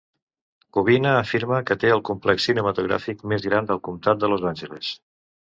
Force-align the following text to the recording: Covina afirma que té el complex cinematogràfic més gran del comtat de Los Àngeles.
Covina 0.77 1.11
afirma 1.17 1.59
que 1.67 1.77
té 1.83 1.91
el 1.97 2.01
complex 2.11 2.49
cinematogràfic 2.49 3.21
més 3.35 3.47
gran 3.51 3.71
del 3.73 3.85
comtat 3.91 4.25
de 4.25 4.31
Los 4.35 4.49
Àngeles. 4.55 4.91